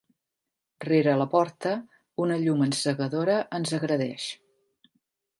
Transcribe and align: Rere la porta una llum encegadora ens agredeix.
Rere 0.85 1.11
la 1.21 1.25
porta 1.33 1.73
una 2.25 2.37
llum 2.43 2.63
encegadora 2.67 3.35
ens 3.59 3.75
agredeix. 3.79 4.25